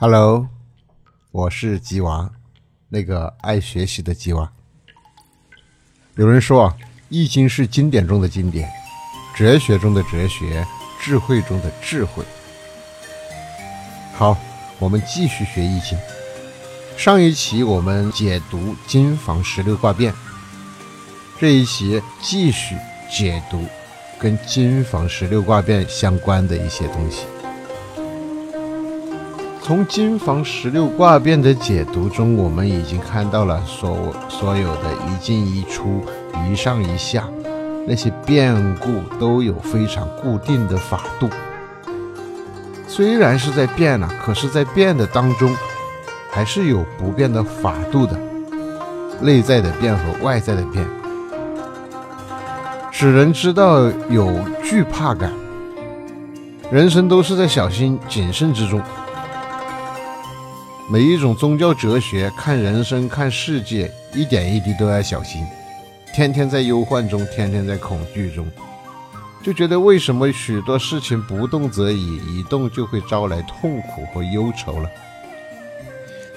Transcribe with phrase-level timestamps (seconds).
[0.00, 0.48] Hello，
[1.32, 2.30] 我是吉娃，
[2.88, 4.48] 那个爱学习的吉娃。
[6.14, 6.76] 有人说啊，
[7.08, 8.70] 《易经》是经典中的经典，
[9.34, 10.64] 哲学中的哲学，
[11.00, 12.22] 智慧中的智慧。
[14.14, 14.38] 好，
[14.78, 15.98] 我们继续学《易经》。
[16.96, 20.14] 上一期我们解读金房十六卦变，
[21.40, 22.76] 这一期继续
[23.10, 23.64] 解读
[24.16, 27.26] 跟金房十六卦变相关的一些东西。
[29.62, 36.02] 从金房十六卦变的解读中，我们已经看到了所所有的一进一出、
[36.46, 37.28] 一上一下
[37.86, 41.28] 那些变故都有非常固定的法度。
[42.86, 45.54] 虽然是在变了，可是，在变的当中。
[46.30, 48.16] 还是有不变的法度的，
[49.20, 50.86] 内在的变和外在的变，
[52.92, 55.32] 使人知道有惧怕感。
[56.70, 58.80] 人生都是在小心谨慎之中。
[60.90, 65.46] 每一种宗教哲学看人生、看世界，一点一滴都要小心，
[66.14, 68.50] 天天在忧患中，天天在恐惧中，
[69.42, 74.88] 就觉得为什么许多事情不动则已，一动就会招来痛苦和忧愁了。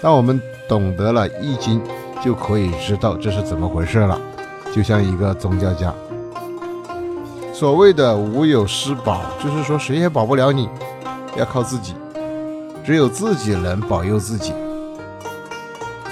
[0.01, 1.81] 当我们懂得了《易经》，
[2.21, 4.19] 就可以知道这是怎么回事了。
[4.73, 5.93] 就像一个宗教家，
[7.53, 10.67] 所谓的“无有师保”，就是说谁也保不了你，
[11.37, 11.93] 要靠自己，
[12.83, 14.53] 只有自己能保佑自己，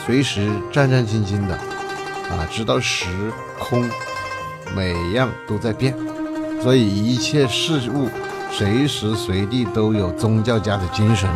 [0.05, 3.07] 随时战战兢兢的啊，知道时
[3.57, 3.89] 空
[4.75, 5.95] 每样都在变，
[6.61, 8.07] 所以一切事物
[8.51, 11.29] 随时随地都有宗教家的精神。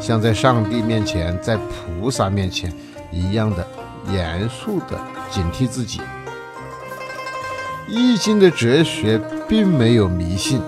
[0.00, 2.72] 像在上帝面前，在菩萨面前
[3.12, 3.64] 一样的
[4.12, 6.00] 严肃的警惕自己。
[7.86, 10.60] 易经的哲学并没有迷信，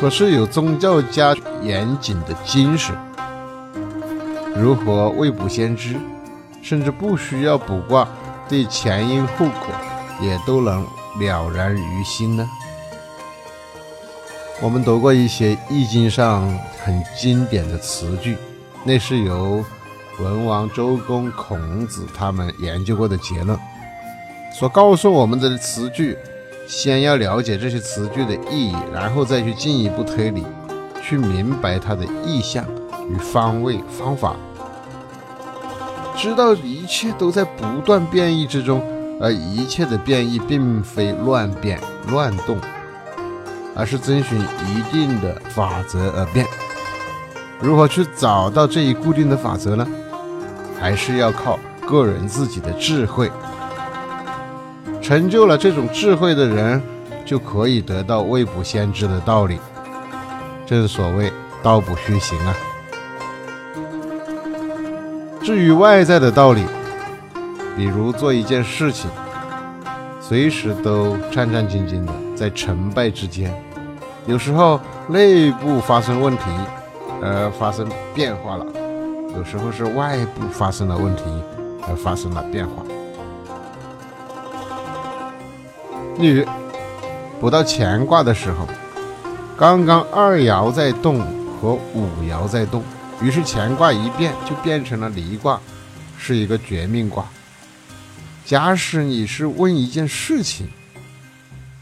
[0.00, 2.94] 可是有宗教家严谨的精神。
[4.56, 5.96] 如何未卜先知，
[6.62, 8.06] 甚至不需要卜卦，
[8.48, 9.74] 对前因后果
[10.20, 10.86] 也都能
[11.18, 12.48] 了然于心呢？
[14.60, 16.46] 我们读过一些《易经》上
[16.84, 18.36] 很经典的词句，
[18.84, 19.64] 那是由
[20.18, 23.58] 文王、周公、孔子他们研究过的结论，
[24.52, 26.18] 所告诉我们的词句，
[26.66, 30.44] 先要了解这些词句的意义，然后再去进一步推理，
[31.02, 32.64] 去明白它的意象
[33.08, 34.36] 与方位方法，
[36.16, 38.82] 知道一切都在不断变异之中，
[39.20, 42.58] 而一切的变异并非乱变乱动。
[43.76, 46.44] 而是遵循一定的法则而变。
[47.60, 49.86] 如何去找到这一固定的法则呢？
[50.78, 53.30] 还是要靠个人自己的智慧。
[55.00, 56.82] 成就了这种智慧的人，
[57.24, 59.58] 就可以得到未卜先知的道理。
[60.78, 61.32] 正所谓
[61.64, 62.54] “道不虚行”啊。
[65.42, 66.64] 至于外在的道理，
[67.76, 69.10] 比如做一件事情，
[70.20, 72.12] 随时都战战兢兢的。
[72.36, 73.52] 在成败之间，
[74.26, 76.44] 有时候内部发生问题
[77.20, 78.64] 而发生变化了，
[79.36, 81.24] 有时候是外部发生了问题
[81.88, 82.84] 而发生了变化。
[86.16, 86.46] 例如，
[87.40, 88.66] 不到乾卦的时候，
[89.60, 91.20] 刚刚二爻在动
[91.60, 92.82] 和五爻在动，
[93.20, 95.60] 于是乾卦一变就变成了离卦，
[96.16, 97.26] 是一个绝命卦。
[98.46, 100.70] 假使你是问一件事情。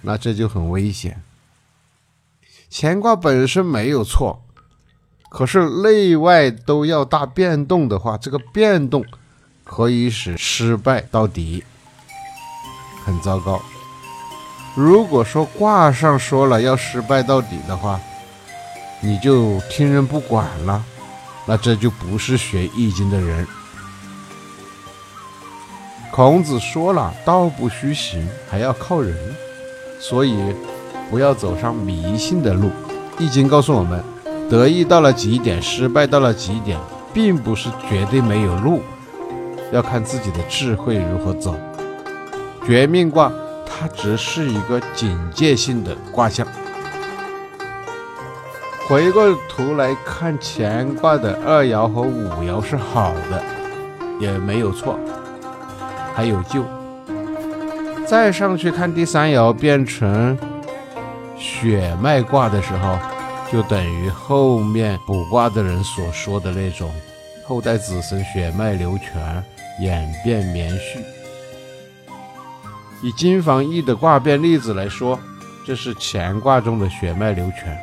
[0.02, 1.22] 那这就很危险。
[2.68, 4.42] 乾卦本身没有错，
[5.28, 9.04] 可是内外都要大变动的话，这个变动
[9.62, 11.62] 可以使失败到底，
[13.04, 13.62] 很糟糕。
[14.80, 17.98] 如果说卦上说了要失败到底的话，
[19.00, 20.80] 你就听人不管了，
[21.46, 23.44] 那这就不是学易经的人。
[26.12, 29.16] 孔子说了，道不虚行，还要靠人。
[29.98, 30.54] 所以，
[31.10, 32.70] 不要走上迷信的路。
[33.18, 34.00] 易经告诉我们，
[34.48, 36.78] 得意到了极点，失败到了极点，
[37.12, 38.80] 并不是绝对没有路，
[39.72, 41.56] 要看自己的智慧如何走。
[42.64, 43.32] 绝命卦
[43.78, 46.46] 它只是一个警戒性的卦象。
[48.88, 53.42] 回过头来看，乾卦的二爻和五爻是好的，
[54.18, 54.98] 也没有错，
[56.14, 56.64] 还有救。
[58.06, 60.36] 再上去看第三爻变成
[61.38, 62.98] 血脉卦的时候，
[63.52, 66.90] 就等于后面卜卦的人所说的那种
[67.46, 69.44] 后代子孙血脉流全、
[69.80, 71.04] 演变绵续。
[73.00, 75.18] 以金房易的卦变例子来说，
[75.64, 77.78] 这是乾卦中的血脉流泉。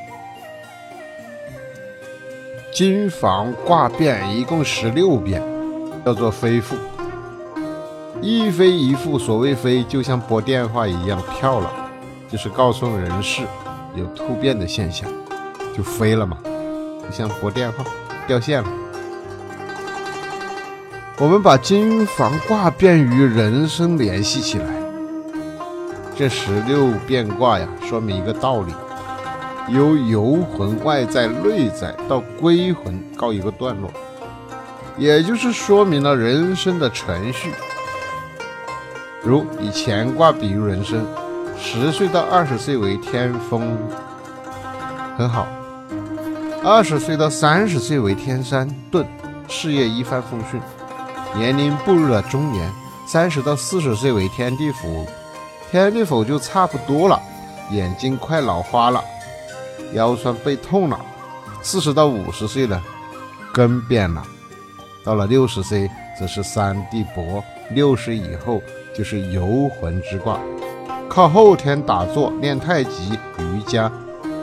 [2.73, 5.41] 金房卦变一共十六变，
[6.05, 6.75] 叫做飞复。
[8.21, 11.71] 一飞一复，所谓飞，就像拨电话一样跳了，
[12.29, 13.43] 就是告诉人事
[13.95, 15.07] 有突变的现象，
[15.75, 17.85] 就飞了嘛，就像拨电话
[18.27, 18.69] 掉线了。
[21.17, 24.65] 我们把金房卦变与人生联系起来，
[26.17, 28.73] 这十六变卦呀，说明一个道理：
[29.67, 33.91] 由游魂外在内在到归魂告一个段落，
[34.97, 37.51] 也就是说明了人生的程序。
[39.21, 41.05] 如以乾卦比喻人生，
[41.59, 43.77] 十岁到二十岁为天风，
[45.17, 45.45] 很好；
[46.63, 49.05] 二十岁到三十岁为天山遁，
[49.49, 50.61] 事业一帆风顺。
[51.35, 52.71] 年龄步入了中年，
[53.05, 55.05] 三十到四十岁为天地府，
[55.71, 57.21] 天地府就差不多了，
[57.71, 59.03] 眼睛快老花了，
[59.93, 60.99] 腰酸背痛了。
[61.61, 62.81] 四十到五十岁了，
[63.51, 64.23] 根变了，
[65.03, 67.41] 到了六十岁则是三地帛，
[67.71, 68.61] 六十以后
[68.95, 70.39] 就是游魂之卦，
[71.09, 73.91] 靠后天打坐、练太极、瑜伽、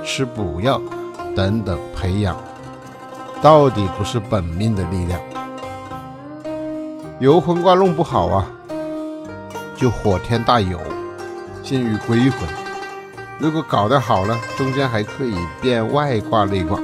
[0.04, 0.82] 吃补药
[1.36, 2.36] 等等培养，
[3.40, 5.20] 到底不是本命的力量。
[7.20, 8.46] 游魂卦弄不好啊，
[9.76, 10.80] 就火天大有，
[11.62, 12.48] 信誉归魂。
[13.38, 16.78] 如果搞得好了，中间还可以变外挂内挂。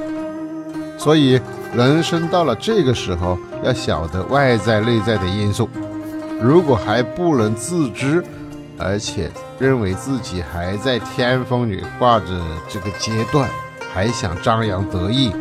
[0.97, 1.41] 所以
[1.75, 5.69] 人生到了这个时候，要晓得外在内在的因素。
[6.41, 8.25] 如果还不能自知，
[8.79, 12.27] 而且认为自己还在天风里挂着
[12.69, 13.49] 这个阶段，
[13.93, 15.33] 还想张扬得意，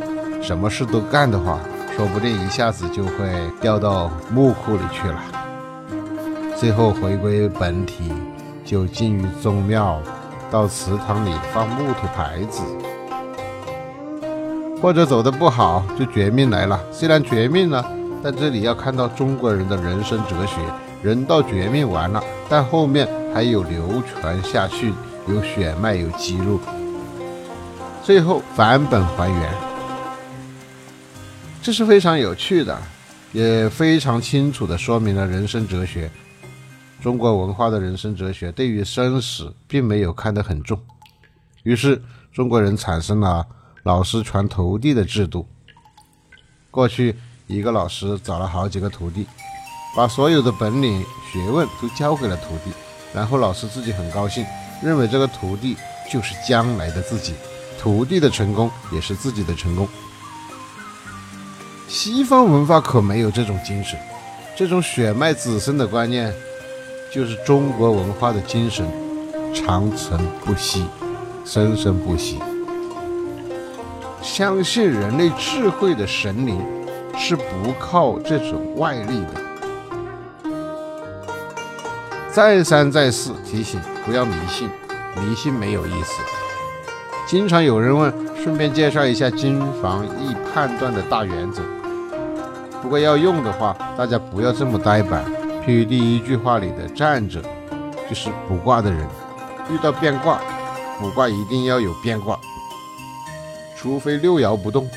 [0.42, 1.60] 什么事都干的话。
[1.96, 5.20] 说不定一下子就会掉到墓库里去了，
[6.56, 8.14] 最后回归本体，
[8.68, 9.98] 就进于宗庙，
[10.52, 12.62] 到祠堂里放木头牌子，
[14.82, 16.78] 或者走的不好就绝命来了。
[16.92, 17.90] 虽然绝命了，
[18.22, 20.58] 但这里要看到中国人的人生哲学：
[21.02, 24.94] 人到绝命完了，但后面还有流传下去，
[25.30, 26.60] 有血脉，有肌肉，
[28.04, 29.54] 最后返本还原。
[31.62, 32.78] 这是非常有趣的，
[33.32, 36.12] 也非常清楚的说明了人生哲学。
[37.02, 40.80] 中国文化的人生哲学对于生死并没有看得很重，
[41.64, 42.02] 于是
[42.34, 43.46] 中国人产生了
[43.84, 45.48] 老师传徒弟的制度。
[46.72, 47.16] 过去
[47.46, 49.26] 一个老师找了好几个徒弟，
[49.96, 52.72] 把所有的本领学问都教给了徒弟，
[53.14, 54.46] 然后老师自己很高兴，
[54.84, 55.78] 认为这个徒弟
[56.12, 57.34] 就是将来的自己，
[57.80, 59.88] 徒弟的成功也是自己的成功。
[61.88, 63.98] 西方文化可没有这种精神，
[64.56, 66.34] 这种血脉子孙的观念，
[67.12, 68.86] 就是中国文化的精神，
[69.54, 70.86] 长存不息，
[71.46, 72.40] 生生不息。
[74.22, 76.62] 相信人类智慧的神灵
[77.18, 80.52] 是不靠这种外力的。
[82.32, 84.70] 再三再四提醒不要迷信，
[85.16, 86.22] 迷信没有意思。
[87.26, 91.62] 经常有人问，顺便介绍一下金房易判断的大原则。
[92.84, 95.24] 如果要用的话，大家不要这么呆板。
[95.68, 97.42] 譬如第一句话里的站着，
[98.10, 99.06] 就是卜卦的人，
[99.70, 100.40] 遇到变卦，
[100.98, 102.40] 卜卦一定要有变卦，
[103.76, 104.90] 除非六爻不动，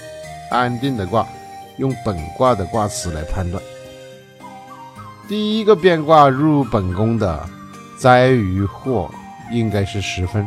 [0.49, 1.27] 安定的卦，
[1.79, 3.61] 用本卦的卦辞来判断。
[5.29, 7.45] 第一个变卦入本宫的，
[7.99, 9.11] 灾与祸
[9.51, 10.47] 应该是十分，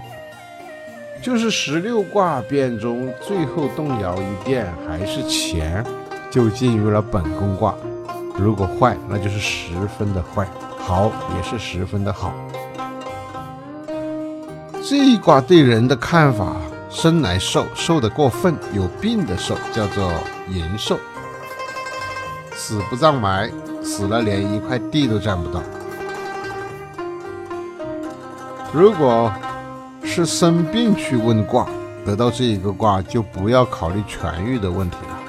[1.22, 5.86] 就是十六卦变中最后动摇一变还是乾。
[6.32, 7.76] 就进入了本宫卦，
[8.36, 10.46] 如果坏，那就是十分的坏；
[10.80, 12.34] 好，也是十分的好。
[14.84, 16.56] 这一卦对人的看法：
[16.90, 20.12] 生来瘦，瘦的过分，有病的瘦，叫做
[20.50, 20.98] 淫瘦；
[22.54, 23.50] 死不葬埋，
[23.84, 25.62] 死了连一块地都占不到。
[28.74, 29.32] 如果
[30.04, 31.68] 是生病去问卦，
[32.06, 35.23] 得到这一个卦，就不要考虑痊愈的问题了。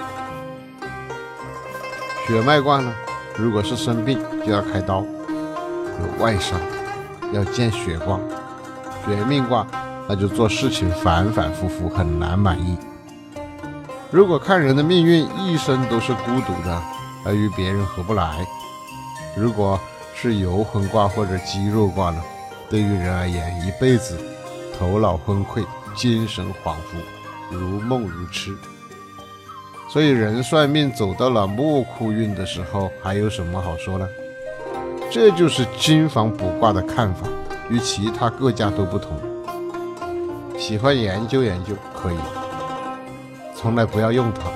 [2.27, 2.91] 血脉卦呢？
[3.37, 6.59] 如果是生病，就要开刀，有外伤，
[7.35, 8.19] 要见血光。
[9.05, 9.67] 绝命卦，
[10.09, 12.79] 那就做事情反反复复，很难满意。
[14.11, 16.83] 如果看人的命运一生都是孤独的，
[17.27, 18.47] 而与别人合不来，
[19.37, 19.79] 如果
[20.15, 22.23] 是游魂卦或者肌肉卦呢？
[22.71, 24.19] 对于人而言，一辈子
[24.79, 25.63] 头脑昏聩，
[25.95, 26.97] 精神恍惚，
[27.51, 28.57] 如梦如痴。
[29.93, 34.09] 所以人算命走到了木库运的时候，还有什么好说呢？
[35.11, 37.29] 这就是金房卜卦的看法，
[37.69, 39.17] 与其他各家都不同。
[40.59, 42.17] 喜欢研究研究可以，
[43.55, 44.51] 从来不要用它。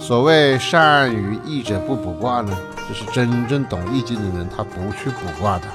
[0.00, 2.56] 所谓善于易者不卜卦呢，
[2.88, 5.66] 就是真正懂易经的人，他不去卜卦的。